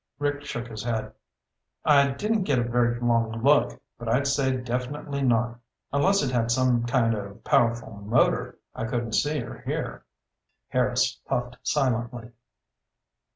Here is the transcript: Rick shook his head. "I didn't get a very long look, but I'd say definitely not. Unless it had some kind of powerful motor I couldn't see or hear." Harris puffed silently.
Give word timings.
Rick 0.17 0.43
shook 0.45 0.67
his 0.67 0.81
head. 0.81 1.13
"I 1.85 2.09
didn't 2.09 2.41
get 2.41 2.57
a 2.57 2.63
very 2.63 2.99
long 2.99 3.43
look, 3.43 3.79
but 3.99 4.09
I'd 4.09 4.25
say 4.25 4.57
definitely 4.57 5.21
not. 5.21 5.59
Unless 5.93 6.23
it 6.23 6.31
had 6.31 6.49
some 6.49 6.87
kind 6.87 7.13
of 7.13 7.43
powerful 7.43 7.97
motor 7.97 8.57
I 8.73 8.85
couldn't 8.85 9.13
see 9.13 9.43
or 9.43 9.59
hear." 9.61 10.03
Harris 10.69 11.21
puffed 11.27 11.57
silently. 11.61 12.31